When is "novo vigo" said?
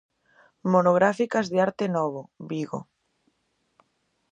1.95-2.79